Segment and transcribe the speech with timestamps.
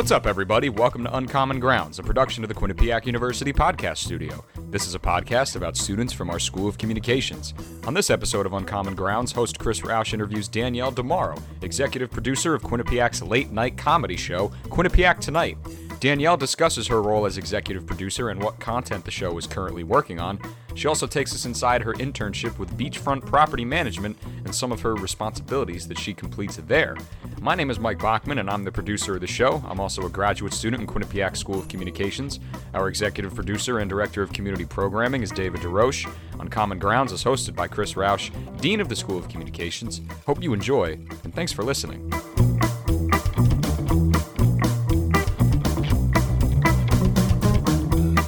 [0.00, 0.70] What's up, everybody?
[0.70, 4.42] Welcome to Uncommon Grounds, a production of the Quinnipiac University Podcast Studio.
[4.70, 7.52] This is a podcast about students from our School of Communications.
[7.86, 12.62] On this episode of Uncommon Grounds, host Chris Roush interviews Danielle DeMauro, executive producer of
[12.62, 15.58] Quinnipiac's late night comedy show, Quinnipiac Tonight.
[16.00, 20.18] Danielle discusses her role as executive producer and what content the show is currently working
[20.18, 20.40] on.
[20.74, 24.94] She also takes us inside her internship with Beachfront Property Management and some of her
[24.94, 26.96] responsibilities that she completes there.
[27.40, 29.62] My name is Mike Bachman, and I'm the producer of the show.
[29.66, 32.40] I'm also a graduate student in Quinnipiac School of Communications.
[32.74, 36.10] Our executive producer and director of community programming is David DeRoche.
[36.38, 38.30] Uncommon Grounds is hosted by Chris Roush,
[38.60, 40.00] Dean of the School of Communications.
[40.26, 40.92] Hope you enjoy,
[41.24, 42.10] and thanks for listening.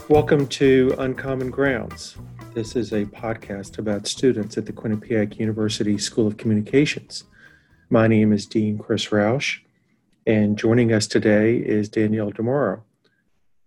[0.09, 2.17] Welcome to Uncommon Grounds.
[2.55, 7.25] This is a podcast about students at the Quinnipiac University School of Communications.
[7.89, 9.61] My name is Dean Chris Roush,
[10.27, 12.83] and joining us today is Danielle DeMauro.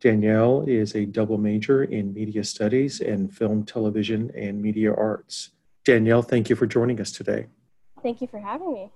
[0.01, 5.49] Danielle is a double major in media studies and film, television, and media arts.
[5.83, 7.47] Danielle, thank you for joining us today.
[8.03, 8.91] Thank you for having me.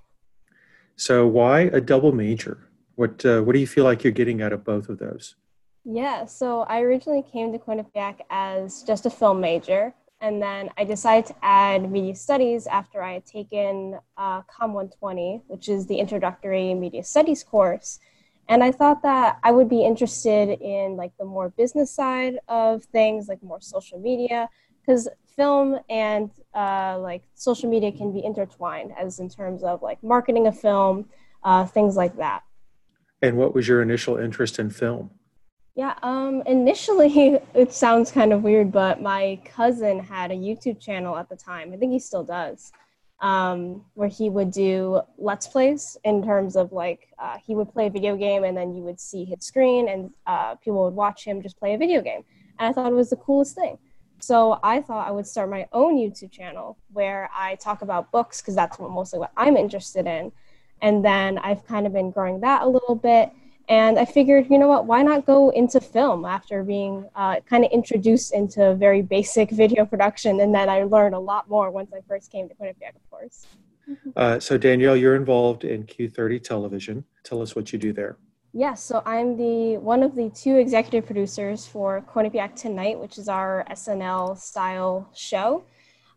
[0.98, 2.70] So, why a double major?
[2.94, 5.34] What, uh, what do you feel like you're getting out of both of those?
[5.86, 10.84] Yeah, so I originally came to Quinnipiac as just a film major, and then I
[10.84, 15.98] decided to add media studies after I had taken uh, Com 120, which is the
[15.98, 18.00] introductory media studies course.
[18.50, 22.84] And I thought that I would be interested in like the more business side of
[22.86, 24.50] things, like more social media,
[24.82, 30.04] because film and uh, like social media can be intertwined, as in terms of like
[30.04, 31.08] marketing a film,
[31.44, 32.44] uh, things like that.
[33.22, 35.12] And what was your initial interest in film?
[35.80, 41.16] Yeah, um, initially it sounds kind of weird, but my cousin had a YouTube channel
[41.16, 41.72] at the time.
[41.72, 42.74] I think he still does,
[43.22, 47.88] um, where he would do let's plays in terms of like uh, he would play
[47.88, 51.24] a video game and then you would see his screen and uh, people would watch
[51.24, 52.26] him just play a video game.
[52.60, 53.78] And I thought it was the coolest thing.
[54.20, 58.42] So I thought I would start my own YouTube channel where I talk about books
[58.42, 60.34] because that's what mostly what I'm interested in.
[60.82, 63.32] And then I've kind of been growing that a little bit
[63.70, 67.64] and I figured, you know what, why not go into film after being uh, kind
[67.64, 70.42] of introduced into very basic video production?
[70.42, 73.46] And then I learned a lot more once I first came to Quinnipiac, of course.
[74.16, 77.04] Uh, so, Danielle, you're involved in Q30 Television.
[77.24, 78.18] Tell us what you do there.
[78.54, 83.30] Yes, so I'm the one of the two executive producers for Quinnipiac Tonight, which is
[83.30, 85.64] our SNL style show.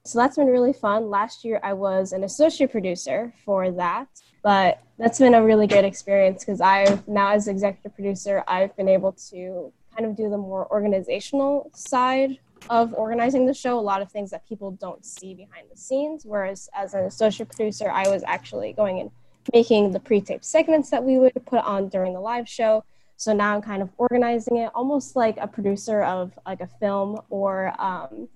[0.04, 1.10] So that's been really fun.
[1.10, 4.08] Last year, I was an associate producer for that,
[4.42, 8.88] but that's been a really great experience because I've now, as executive producer, I've been
[8.88, 12.38] able to kind of do the more organizational side
[12.70, 13.80] of organizing the show.
[13.80, 16.24] A lot of things that people don't see behind the scenes.
[16.24, 19.10] Whereas as an associate producer, I was actually going and
[19.52, 22.84] making the pre-taped segments that we would put on during the live show.
[23.16, 27.20] So now I'm kind of organizing it, almost like a producer of like a film
[27.28, 28.28] or um,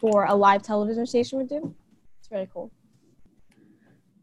[0.00, 1.74] for a live television station would do.
[2.18, 2.70] It's really cool.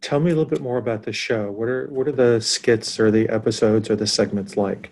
[0.01, 1.51] Tell me a little bit more about the show.
[1.51, 4.91] What are what are the skits or the episodes or the segments like?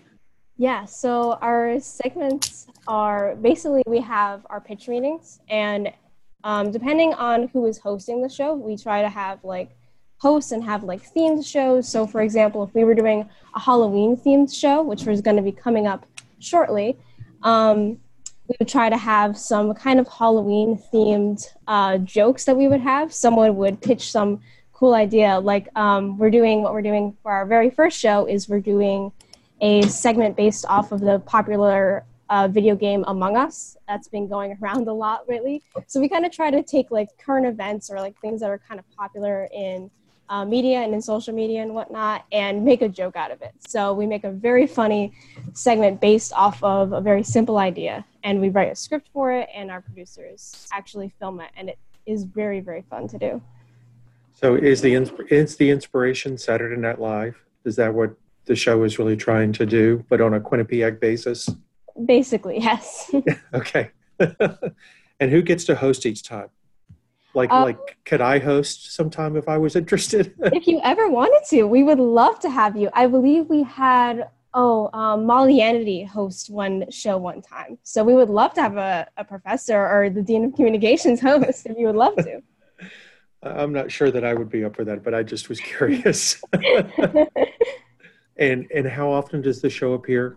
[0.56, 5.92] Yeah, so our segments are basically we have our pitch meetings, and
[6.44, 9.76] um, depending on who is hosting the show, we try to have like
[10.18, 11.88] hosts and have like themed shows.
[11.88, 15.42] So, for example, if we were doing a Halloween themed show, which was going to
[15.42, 16.06] be coming up
[16.38, 16.96] shortly,
[17.42, 17.98] um,
[18.46, 22.80] we would try to have some kind of Halloween themed uh, jokes that we would
[22.80, 23.12] have.
[23.12, 24.40] Someone would pitch some
[24.80, 25.38] cool idea.
[25.38, 29.12] Like um, we're doing what we're doing for our very first show is we're doing
[29.60, 34.56] a segment based off of the popular uh, video game Among Us that's been going
[34.62, 35.62] around a lot lately.
[35.86, 38.56] So we kind of try to take like current events or like things that are
[38.56, 39.90] kind of popular in
[40.30, 43.52] uh, media and in social media and whatnot and make a joke out of it.
[43.58, 45.12] So we make a very funny
[45.52, 49.50] segment based off of a very simple idea and we write a script for it
[49.54, 53.42] and our producers actually film it and it is very very fun to do
[54.40, 54.94] so is the
[55.28, 57.36] is the inspiration saturday night live?
[57.66, 58.14] Is that what
[58.46, 61.50] the show is really trying to do but on a quinnipiac basis?
[62.06, 63.14] Basically yes.
[63.54, 63.90] Okay.
[65.22, 66.48] And who gets to host each time?
[67.34, 70.32] Like um, like could i host sometime if i was interested?
[70.38, 72.88] If you ever wanted to we would love to have you.
[72.94, 77.78] I believe we had oh, um, Molly Yanity host one show one time.
[77.82, 81.66] So we would love to have a, a professor or the Dean of Communications host
[81.66, 82.42] if you would love to.
[83.42, 86.40] I'm not sure that I would be up for that, but I just was curious.
[88.36, 90.36] and and how often does the show appear?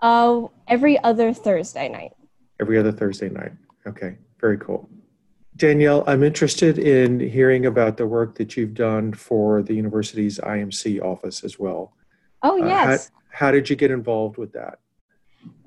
[0.00, 2.12] Uh, every other Thursday night.
[2.60, 3.52] Every other Thursday night.
[3.86, 4.88] Okay, very cool.
[5.56, 11.02] Danielle, I'm interested in hearing about the work that you've done for the university's IMC
[11.02, 11.94] office as well.
[12.42, 13.06] Oh, yes.
[13.06, 14.78] Uh, how, how did you get involved with that?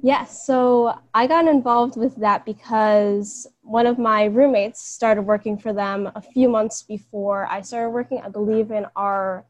[0.02, 5.74] Yes, so I got involved with that because one of my roommates started working for
[5.74, 8.22] them a few months before I started working.
[8.24, 9.44] I believe in our,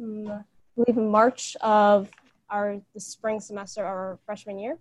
[0.00, 0.42] um, I
[0.76, 2.08] believe in March of
[2.48, 4.78] our the spring semester our freshman year,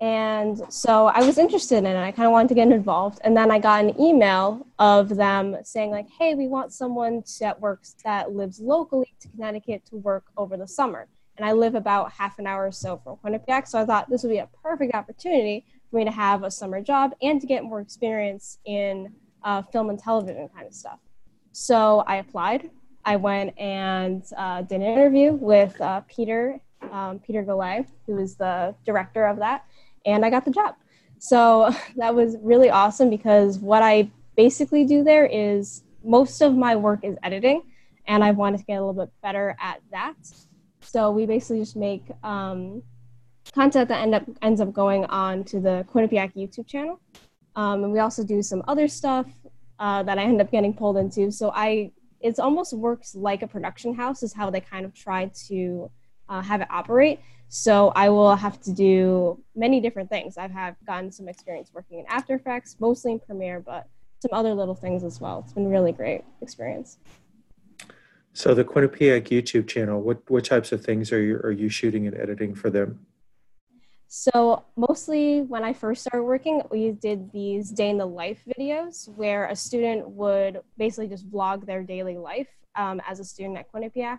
[0.00, 1.96] and so I was interested in it.
[1.96, 5.56] I kind of wanted to get involved, and then I got an email of them
[5.62, 10.24] saying like, "Hey, we want someone that works that lives locally to Connecticut to work
[10.36, 11.06] over the summer."
[11.38, 13.66] and I live about half an hour or so from Quinnipiac.
[13.66, 16.80] So I thought this would be a perfect opportunity for me to have a summer
[16.80, 19.12] job and to get more experience in
[19.44, 20.98] uh, film and television kind of stuff.
[21.52, 22.70] So I applied.
[23.04, 26.60] I went and uh, did an interview with uh, Peter
[26.90, 29.64] um, Peter Gallet, who is the director of that,
[30.04, 30.74] and I got the job.
[31.18, 36.74] So that was really awesome because what I basically do there is most of my
[36.74, 37.62] work is editing,
[38.06, 40.14] and I wanted to get a little bit better at that.
[40.80, 42.82] So we basically just make um,
[43.52, 47.00] content that end up ends up going on to the Quinnipiac YouTube channel,
[47.56, 49.26] um, and we also do some other stuff
[49.78, 51.30] uh, that I end up getting pulled into.
[51.30, 51.90] So I
[52.20, 55.90] it almost works like a production house is how they kind of try to
[56.28, 57.20] uh, have it operate.
[57.48, 60.38] So I will have to do many different things.
[60.38, 63.88] I've have gotten some experience working in After Effects, mostly in Premiere, but
[64.20, 65.40] some other little things as well.
[65.44, 66.98] It's been really great experience.
[68.32, 72.06] So the Quinnipiac YouTube channel, what what types of things are you are you shooting
[72.06, 73.04] and editing for them?
[74.14, 79.08] So mostly when I first started working, we did these day in the life videos
[79.08, 83.72] where a student would basically just vlog their daily life um, as a student at
[83.72, 84.18] Quinnipiac.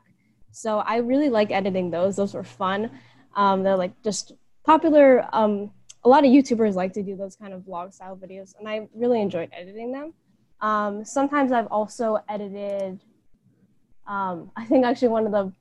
[0.50, 2.16] So I really like editing those.
[2.16, 2.90] Those were fun.
[3.36, 4.32] Um, they're like just
[4.66, 5.30] popular.
[5.32, 5.70] Um,
[6.04, 8.88] a lot of YouTubers like to do those kind of vlog style videos, and I
[8.96, 10.16] really enjoyed editing them.
[10.60, 13.00] Um, sometimes I've also edited
[14.08, 15.54] um, I think actually one of the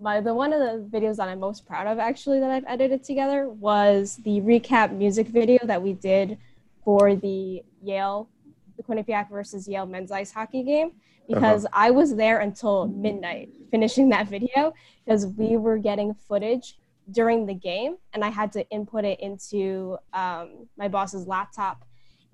[0.00, 3.04] my the one of the videos that I'm most proud of actually that I've edited
[3.04, 6.38] together was the recap music video that we did
[6.84, 8.28] for the Yale
[8.76, 10.92] the Quinnipiac versus Yale men's ice hockey game
[11.28, 11.84] because uh-huh.
[11.86, 14.72] I was there until midnight finishing that video
[15.04, 16.78] because we were getting footage
[17.10, 21.84] during the game and I had to input it into um, my boss's laptop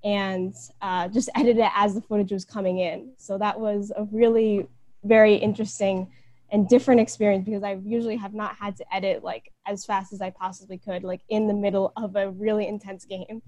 [0.03, 3.11] and uh, just edit it as the footage was coming in.
[3.17, 4.67] So that was a really
[5.03, 6.07] very interesting
[6.51, 10.21] and different experience because I usually have not had to edit like as fast as
[10.21, 13.41] I possibly could, like in the middle of a really intense game.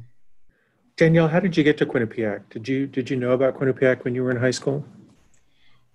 [0.98, 2.50] Danielle, how did you get to Quinnipiac?
[2.50, 4.84] Did you did you know about Quinnipiac when you were in high school?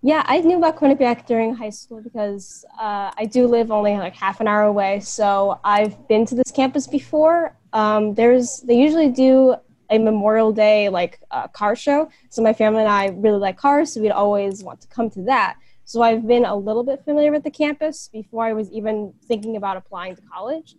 [0.00, 4.14] Yeah, I knew about Quinnipiac during high school because uh, I do live only like
[4.14, 5.00] half an hour away.
[5.00, 7.56] So I've been to this campus before.
[7.72, 9.56] Um, there's they usually do
[9.90, 12.10] a Memorial Day like uh, car show.
[12.28, 15.22] So my family and I really like cars, so we'd always want to come to
[15.24, 15.56] that.
[15.84, 19.56] So I've been a little bit familiar with the campus before I was even thinking
[19.56, 20.76] about applying to college.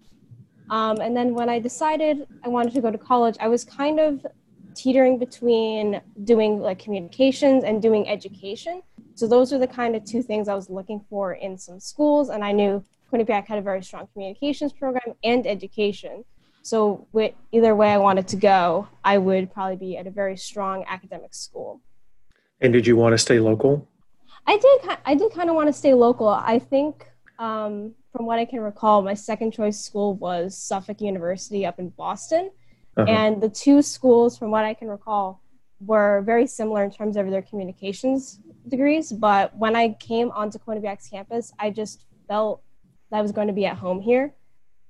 [0.69, 3.99] Um, and then when I decided I wanted to go to college, I was kind
[3.99, 4.25] of
[4.73, 8.81] teetering between doing like communications and doing education.
[9.13, 12.29] So those are the kind of two things I was looking for in some schools,
[12.29, 16.25] and I knew Quinnipiac had a very strong communications program and education.
[16.63, 20.35] So with either way I wanted to go, I would probably be at a very
[20.35, 21.79] strong academic school.
[22.59, 23.87] And did you want to stay local?
[24.47, 24.97] I did.
[25.05, 26.27] I did kind of want to stay local.
[26.27, 27.07] I think,
[27.39, 31.89] um, from what I can recall, my second choice school was Suffolk University up in
[31.89, 32.51] Boston,
[32.95, 33.09] uh-huh.
[33.09, 35.41] and the two schools, from what I can recall,
[35.79, 39.11] were very similar in terms of their communications degrees.
[39.11, 42.61] But when I came onto Quinnipiac's campus, I just felt
[43.11, 44.33] that I was going to be at home here.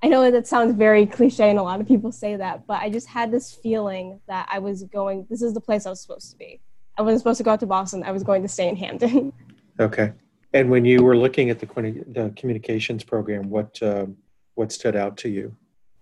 [0.03, 2.89] I know that sounds very cliche and a lot of people say that, but I
[2.89, 6.32] just had this feeling that I was going, this is the place I was supposed
[6.32, 6.62] to be.
[6.98, 8.03] I wasn't supposed to go out to Boston.
[8.03, 9.34] I was going to stay in Hamden.
[9.79, 10.13] Okay.
[10.53, 11.67] And when you were looking at the,
[12.08, 14.05] the communications program, what, uh,
[14.55, 15.55] what stood out to you?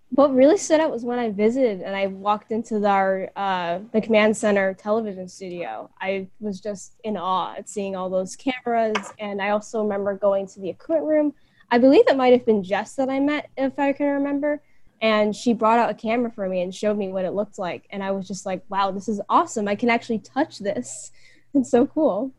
[0.10, 4.00] What really stood out was when I visited and I walked into our uh, the
[4.00, 5.90] command center television studio.
[6.00, 10.46] I was just in awe at seeing all those cameras, and I also remember going
[10.50, 11.34] to the equipment room
[11.74, 14.62] I believe it might have been Jess that I met, if I can remember.
[15.02, 17.88] And she brought out a camera for me and showed me what it looked like.
[17.90, 19.68] And I was just like, wow, this is awesome.
[19.68, 21.12] I can actually touch this.
[21.56, 22.32] It's so cool.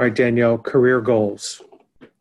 [0.00, 1.60] All right, Danielle, career goals.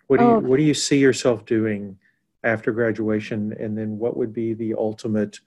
[0.07, 0.39] What do, oh.
[0.41, 1.97] you, what do you see yourself doing
[2.43, 3.55] after graduation?
[3.57, 5.39] And then what would be the ultimate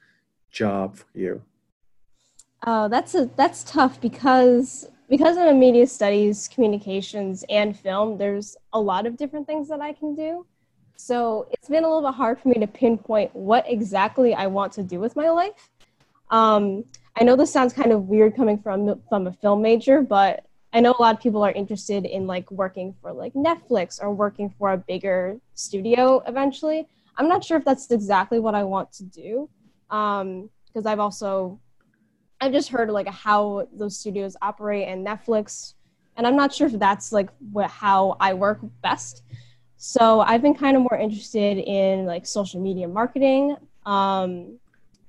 [0.51, 1.43] job for you?
[2.67, 8.17] Oh, that's a that's tough because because I'm in media studies, communications, and film.
[8.17, 10.47] There's a lot of different things that I can do.
[10.97, 14.73] So it's been a little bit hard for me to pinpoint what exactly I want
[14.73, 15.69] to do with my life.
[16.31, 16.85] Um,
[17.15, 20.81] I know this sounds kind of weird coming from from a film major, but I
[20.81, 24.55] know a lot of people are interested in like working for like Netflix or working
[24.59, 26.89] for a bigger studio eventually.
[27.17, 29.49] I'm not sure if that's exactly what I want to do
[29.89, 31.61] because um, I've also
[32.41, 35.75] I've just heard like how those studios operate and Netflix,
[36.17, 37.29] and I'm not sure if that's like
[37.69, 39.23] how I work best.
[39.77, 44.59] So I've been kind of more interested in like social media marketing, um,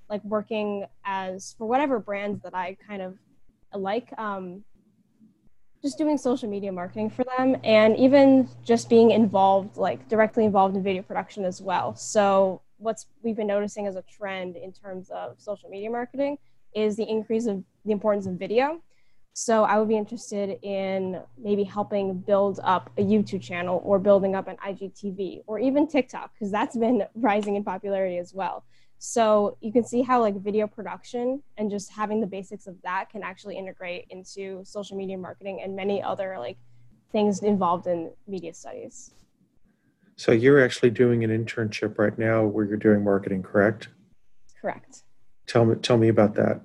[0.09, 3.17] like working as for whatever brands that I kind of
[3.73, 4.13] like.
[4.19, 4.63] Um,
[5.83, 10.75] just doing social media marketing for them and even just being involved like directly involved
[10.77, 11.93] in video production as well.
[11.95, 16.37] So what's we've been noticing as a trend in terms of social media marketing
[16.73, 18.81] is the increase of the importance of video.
[19.33, 24.35] So i would be interested in maybe helping build up a youtube channel or building
[24.35, 28.63] up an igtv or even tiktok because that's been rising in popularity as well
[29.05, 33.09] so you can see how like video production and just having the basics of that
[33.09, 36.55] can actually integrate into social media marketing and many other like
[37.11, 39.11] things involved in media studies.
[40.15, 43.89] So you're actually doing an internship right now where you're doing marketing, correct?
[44.61, 45.03] Correct.
[45.47, 46.61] Tell me tell me about that.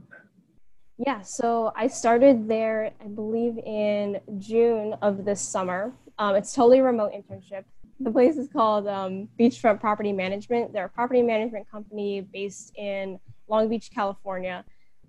[0.97, 5.93] Yeah, so I started there, I believe, in June of this summer.
[6.21, 7.65] Um, it's totally remote internship
[8.01, 10.73] the place is called um, Beachfront Property Management.
[10.73, 14.65] They're a property management company based in Long Beach, California.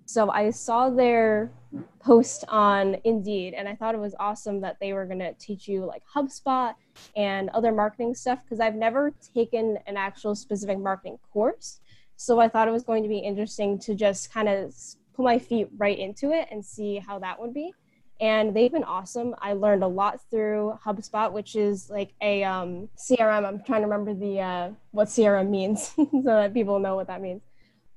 [0.06, 1.52] So I saw their
[2.00, 5.68] post on Indeed, and I thought it was awesome that they were going to teach
[5.68, 6.74] you like HubSpot
[7.14, 11.80] and other marketing stuff because I've never taken an actual specific marketing course.
[12.16, 14.74] So I thought it was going to be interesting to just kind of
[15.14, 17.72] put my feet right into it and see how that would be
[18.20, 19.34] and they've been awesome.
[19.40, 23.46] I learned a lot through HubSpot, which is like a um, CRM.
[23.46, 27.22] I'm trying to remember the uh, what CRM means so that people know what that
[27.22, 27.42] means.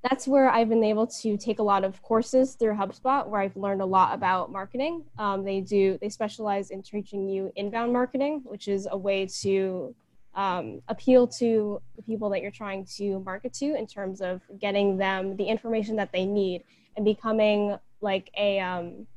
[0.09, 3.55] That's where I've been able to take a lot of courses through HubSpot, where I've
[3.55, 5.03] learned a lot about marketing.
[5.17, 9.93] Um, they do they specialize in teaching you inbound marketing, which is a way to
[10.35, 14.97] um, appeal to the people that you're trying to market to in terms of getting
[14.97, 16.63] them the information that they need
[16.95, 19.07] and becoming like a um,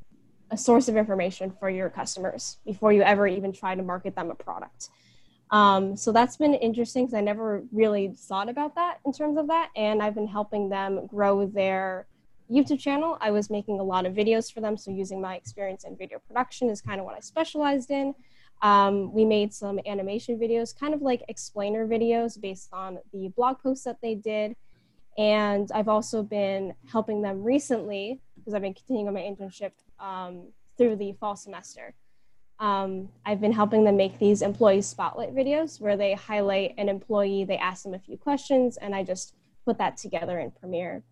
[0.50, 4.30] a source of information for your customers before you ever even try to market them
[4.30, 4.90] a product.
[5.50, 9.46] Um, so that's been interesting because I never really thought about that in terms of
[9.48, 9.70] that.
[9.76, 12.06] And I've been helping them grow their
[12.50, 13.16] YouTube channel.
[13.20, 14.76] I was making a lot of videos for them.
[14.76, 18.14] So using my experience in video production is kind of what I specialized in.
[18.62, 23.58] Um, we made some animation videos, kind of like explainer videos based on the blog
[23.62, 24.56] posts that they did.
[25.18, 30.48] And I've also been helping them recently because I've been continuing on my internship um,
[30.76, 31.94] through the fall semester.
[32.58, 37.44] Um, I've been helping them make these employee spotlight videos where they highlight an employee,
[37.44, 39.34] they ask them a few questions, and I just
[39.66, 41.02] put that together in Premiere.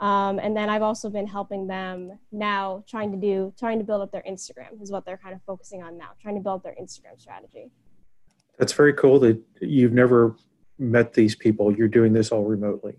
[0.00, 4.02] Um, and then I've also been helping them now trying to do, trying to build
[4.02, 6.74] up their Instagram is what they're kind of focusing on now, trying to build their
[6.80, 7.70] Instagram strategy.
[8.58, 10.36] That's very cool that you've never
[10.78, 11.74] met these people.
[11.74, 12.96] You're doing this all remotely.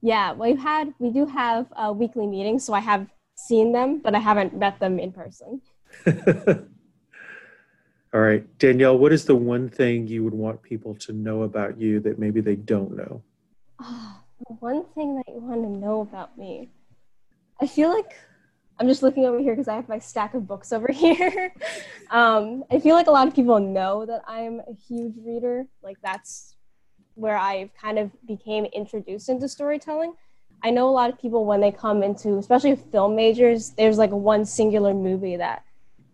[0.00, 2.64] Yeah, well, we've had, we do have a weekly meetings.
[2.64, 5.60] So I have seen them, but I haven't met them in person.
[8.14, 11.80] All right, Danielle, what is the one thing you would want people to know about
[11.80, 13.22] you that maybe they don't know?
[13.80, 14.20] Oh,
[14.60, 16.68] one thing that you want to know about me.
[17.60, 18.12] I feel like
[18.78, 21.54] I'm just looking over here because I have my stack of books over here.
[22.10, 25.66] um, I feel like a lot of people know that I'm a huge reader.
[25.82, 26.56] Like that's
[27.14, 30.14] where I've kind of became introduced into storytelling.
[30.64, 34.10] I know a lot of people when they come into, especially film majors, there's like
[34.10, 35.64] one singular movie that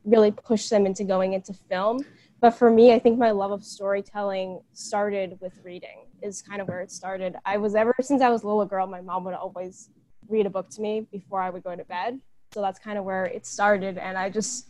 [0.05, 2.05] really pushed them into going into film.
[2.41, 6.69] But for me, I think my love of storytelling started with reading, is kind of
[6.69, 7.37] where it started.
[7.45, 9.91] I was ever since I was a little girl, my mom would always
[10.29, 12.21] read a book to me before I would go to bed.
[12.53, 13.99] So that's kind of where it started.
[13.99, 14.69] And I just,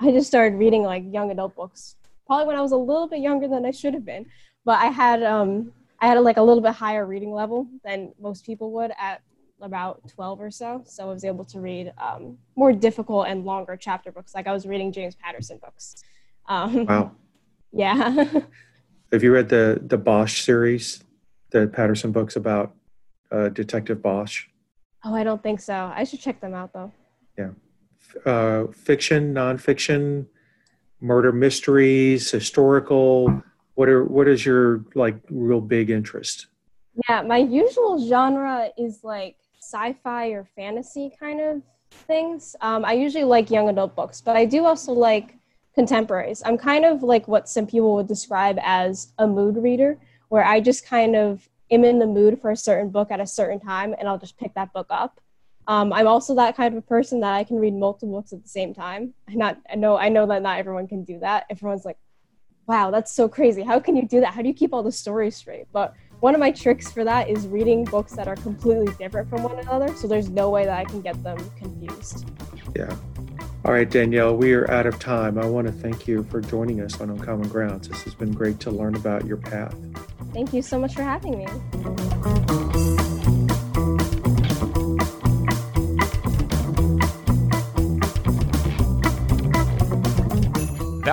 [0.00, 3.20] I just started reading like young adult books, probably when I was a little bit
[3.20, 4.26] younger than I should have been.
[4.64, 5.72] But I had um,
[6.04, 9.22] I had a, like a little bit higher reading level than most people would at
[9.62, 10.82] about 12 or so.
[10.84, 14.34] So I was able to read um, more difficult and longer chapter books.
[14.34, 16.04] Like I was reading James Patterson books.
[16.46, 17.12] Um, wow.
[17.76, 18.28] Yeah.
[19.12, 21.02] Have you read the the Bosch series,
[21.50, 22.72] the Patterson books about
[23.32, 24.46] uh, Detective Bosch?
[25.04, 25.90] Oh, I don't think so.
[25.92, 26.92] I should check them out though.
[27.36, 27.50] Yeah.
[28.24, 30.26] Uh, fiction, nonfiction,
[31.00, 33.42] murder mysteries, historical
[33.74, 36.46] what are what is your like real big interest?
[37.08, 42.54] Yeah, my usual genre is like sci-fi or fantasy kind of things.
[42.60, 45.36] Um, I usually like young adult books, but I do also like
[45.74, 46.42] contemporaries.
[46.44, 50.60] I'm kind of like what some people would describe as a mood reader, where I
[50.60, 53.94] just kind of am in the mood for a certain book at a certain time,
[53.98, 55.20] and I'll just pick that book up.
[55.66, 58.48] Um, I'm also that kind of person that I can read multiple books at the
[58.48, 59.14] same time.
[59.30, 61.46] Not I know I know that not everyone can do that.
[61.50, 61.96] Everyone's like,
[62.66, 63.62] "Wow, that's so crazy!
[63.62, 64.34] How can you do that?
[64.34, 67.28] How do you keep all the stories straight?" But one of my tricks for that
[67.28, 70.78] is reading books that are completely different from one another, so there's no way that
[70.78, 72.26] I can get them confused.
[72.74, 72.94] Yeah.
[73.64, 75.38] All right, Danielle, we are out of time.
[75.38, 77.88] I want to thank you for joining us on Uncommon Grounds.
[77.88, 79.74] This has been great to learn about your path.
[80.32, 82.33] Thank you so much for having me.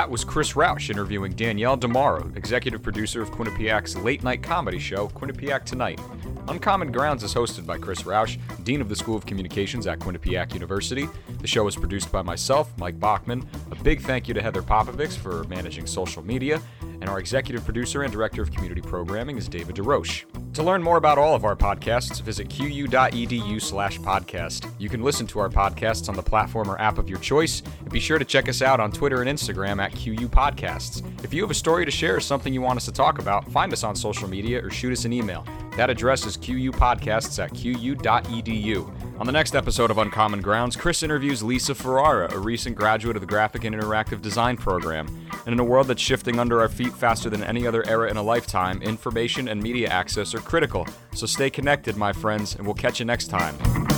[0.01, 5.09] That was Chris Roush interviewing Danielle DeMauro, executive producer of Quinnipiac's late night comedy show,
[5.09, 6.01] Quinnipiac Tonight.
[6.47, 10.55] Uncommon Grounds is hosted by Chris Roush, Dean of the School of Communications at Quinnipiac
[10.55, 11.07] University.
[11.41, 13.47] The show is produced by myself, Mike Bachman.
[13.69, 16.59] A big thank you to Heather Popovics for managing social media,
[17.01, 20.23] and our executive producer and director of community programming is David DeRoche.
[20.53, 24.71] To learn more about all of our podcasts, visit qu.edu slash podcast.
[24.79, 27.89] You can listen to our podcasts on the platform or app of your choice, and
[27.89, 31.03] be sure to check us out on Twitter and Instagram at QU Podcasts.
[31.23, 33.51] If you have a story to share or something you want us to talk about,
[33.51, 35.45] find us on social media or shoot us an email.
[35.77, 39.00] That address is qupodcasts at qu.edu.
[39.21, 43.21] On the next episode of Uncommon Grounds, Chris interviews Lisa Ferrara, a recent graduate of
[43.21, 45.05] the Graphic and Interactive Design program.
[45.45, 48.17] And in a world that's shifting under our feet faster than any other era in
[48.17, 50.87] a lifetime, information and media access are critical.
[51.13, 53.90] So stay connected, my friends, and we'll catch you next time.